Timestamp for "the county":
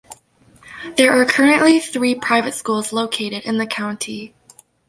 3.59-4.33